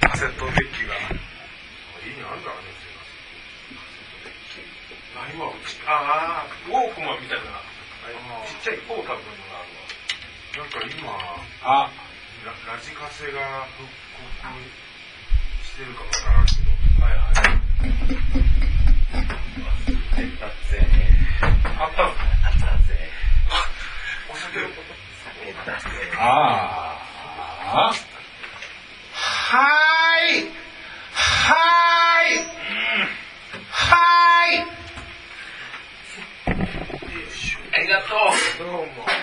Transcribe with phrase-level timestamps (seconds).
[0.00, 0.94] カセットデッキが。
[2.04, 2.72] 家にあるからね、
[5.14, 5.76] ないわ、うち。
[5.86, 7.44] ああ、ウォークマンみたいな、
[8.46, 9.84] ちっちゃいポータブルのがあるわ。
[10.56, 11.12] なんか今、
[11.62, 11.90] あ、
[12.44, 14.48] ララジカセが復刻
[15.62, 16.70] してるかわからんけど。
[17.04, 17.60] はいはい。
[20.40, 20.52] だぜ。
[21.42, 21.44] あ
[21.86, 22.16] ったのだ
[22.88, 23.10] ぜ。
[24.30, 24.68] お酒を。
[26.18, 26.24] あ
[27.64, 27.92] あ。
[29.22, 30.50] はーい。
[31.12, 32.36] はーい。
[33.70, 34.80] はーい。
[37.72, 38.14] ありがと
[38.62, 38.64] う。
[38.64, 39.19] どうも。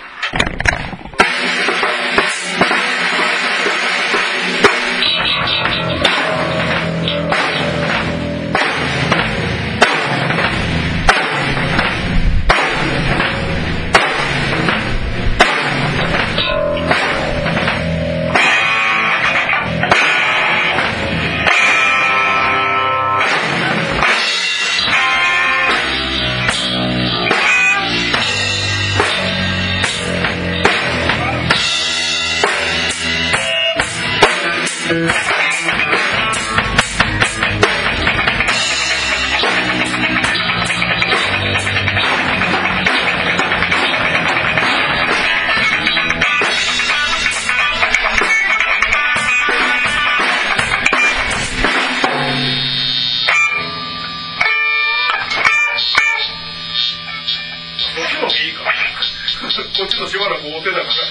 [60.83, 61.01] ばらく追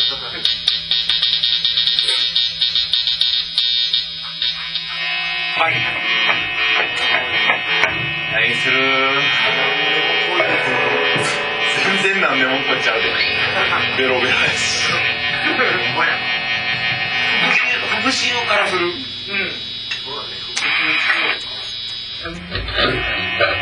[0.00, 0.32] ってたから。
[5.62, 5.72] はい。
[8.32, 8.74] 何する
[11.84, 13.04] 全然何でも起こっちゃうで。
[13.98, 14.92] ベロベロやし。
[18.34, 18.86] ほからする。
[18.86, 18.92] うん。
[18.92, 20.22] そうだ
[23.56, 23.61] ね。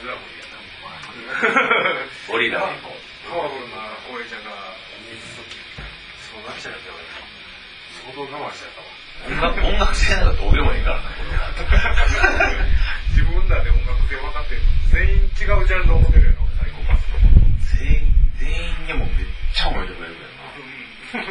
[0.00, 2.60] サイコパスだもんやゴリラ。
[2.60, 4.72] パワフルな声じゃが、
[5.04, 5.60] 水とき、
[6.24, 7.20] そうなっちゃうんじゃないか。
[8.00, 8.88] 相当我慢しちゃったわ。
[9.20, 11.12] 音楽、音楽性なんかどうでもいいからな、
[13.12, 17.44] 自分らで音楽性分かってる全員違うジャンルを持ってるやろ、サイコパスのこと。
[17.76, 18.08] 全員、
[18.40, 21.28] 全員にもめっちゃ褒めてくれるけどな。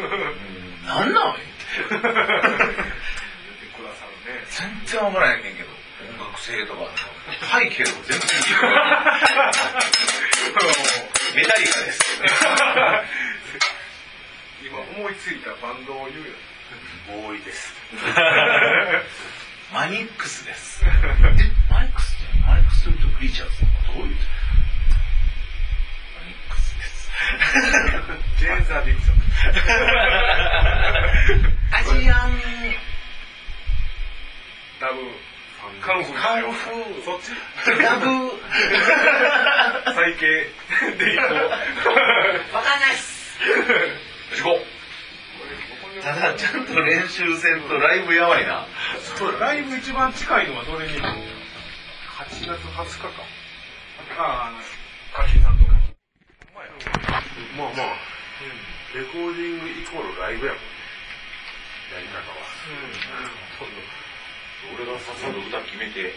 [0.93, 4.45] うん、なんなん言ってくださるね。
[4.45, 5.73] 全然わからへんねんけど、
[6.39, 6.79] 性とか、
[7.59, 8.57] 背景とか全部聞いてる。
[11.35, 11.99] メタリカです。
[14.65, 16.23] 今思いついたバンドを言うよ。
[17.07, 17.73] ボーイです。
[19.73, 20.81] マニックスです。
[20.83, 20.87] え
[21.71, 24.15] マニックスってマニックスとクリーチャーズのことを言うマ
[26.23, 27.11] ニックスです。
[28.39, 29.17] ジェーンズ・アディクション。
[31.75, 32.31] アジアン、
[34.79, 34.95] ダブ、
[35.89, 36.13] カンフー。
[36.13, 37.33] カンフーそっち
[37.81, 38.05] ダブ、
[39.95, 40.45] 最系
[41.01, 41.33] でいこう。
[42.53, 43.33] わかんないっす。
[44.37, 46.01] 行こう。
[46.03, 48.67] ただ、ちゃんと練習せんとライブやばいな。
[49.17, 51.01] そうライブ一番近いのはどれに ?8
[52.29, 53.09] 月20日か。
[54.19, 55.71] ああ、さんとか。
[57.57, 57.97] まあまあ、
[58.93, 60.67] レコーディングイコールライブやもんね。
[61.95, 64.08] やり方は。
[64.75, 66.13] 俺がさっさと歌決めて、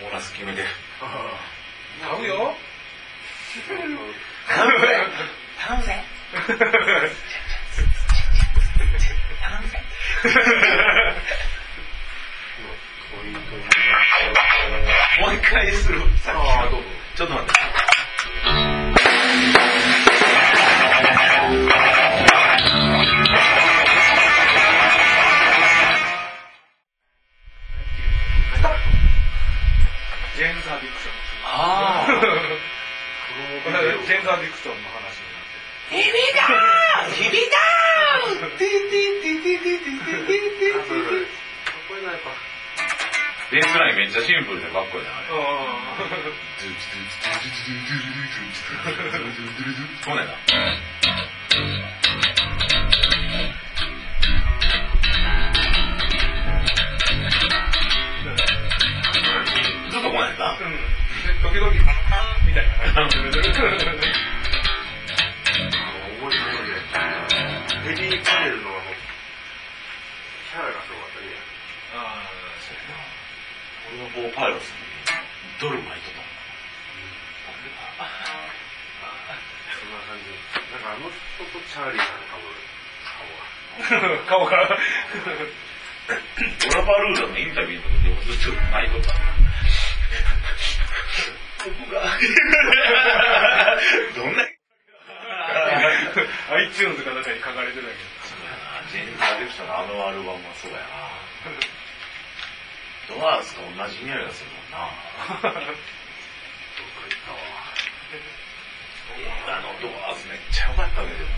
[0.00, 0.64] コーラス決めて。
[2.02, 2.54] 買うよ。
[4.48, 4.86] 頼むぜ。
[5.58, 6.04] 頼むぜ
[34.08, 36.00] テンダービクションの話になって。
[36.00, 40.88] ヒビダーンヒビダーティティティティティティティティティかっ
[41.92, 42.32] こいいな、やっぱ。
[43.52, 45.28] ベースラインめっちゃシンプルでかっこいいな、あれ。
[45.28, 45.36] そ
[50.12, 50.32] うなんだ。
[70.88, 71.28] キャラがすごかったね。
[71.92, 72.24] ああ、
[73.92, 74.76] 俺のボーパイロスに
[75.60, 76.32] ドル巻いてたもん。
[79.76, 80.32] そんな感じ。
[80.72, 82.56] なんかあの人とチャーリーさんかぶる
[84.24, 84.56] 顔が。
[86.08, 86.14] ド
[86.72, 89.12] ラバールードのインタビューの時でもずっと泣いとった。
[91.68, 92.00] 僕が、
[94.16, 94.42] どんな
[96.50, 97.88] iTunes かなんかに書かれてたけど。
[98.88, 101.12] ジェニファー・デクションのあのアルバムはそうやな。
[103.08, 104.88] ドアーズと同じ匂いがするもんな。
[105.28, 105.60] 顔が。
[105.60, 107.36] どっか行ったわ。
[109.48, 111.28] あのドアーズめっちゃ良かったけど、い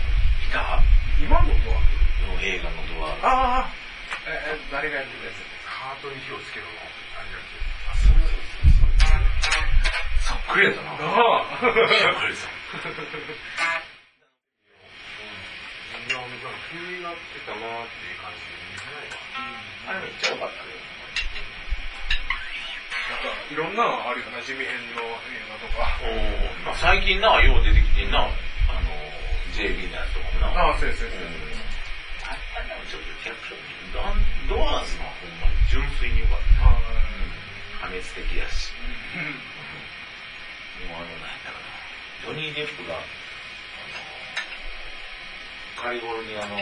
[0.51, 0.79] た？
[1.19, 1.83] 今のドア？
[2.31, 3.27] の映画のドアーズ。
[3.27, 3.75] ああ。
[4.27, 5.43] え、え誰がやってるやつ？
[5.67, 7.43] ハートに火をつけろのあれや
[10.23, 10.95] そっくりやったな。
[10.95, 11.83] あそっく
[12.31, 12.35] り。
[16.01, 18.59] いや、なんか気になってたなっていう感じで
[19.87, 20.83] あれめっちゃ良かったけど。
[23.11, 25.99] なんかいろんなのあるよな、地味編の映画とか。
[26.03, 26.11] お
[26.63, 28.31] まあ、最近な、よう出てきてんな、あの、
[29.51, 30.71] JB のやつとかもな。
[30.71, 31.19] ああ、そうそうです。
[32.23, 33.91] あれでもちょっとキャプション、
[34.47, 36.67] ドドアーズのほんまに純粋に良かった。
[36.67, 36.79] あ
[37.81, 38.71] 破滅的やし。
[38.71, 39.27] ー
[40.87, 41.67] もうあの、なんだかな。
[42.23, 43.03] ジョニー・デップが、あの、
[45.83, 46.55] カリフォルニアの、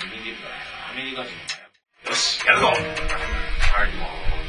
[0.00, 0.54] ジョニー・デップがね、
[0.92, 4.06] アメリカ人のよし、やるぞはい、も
[4.36, 4.39] う。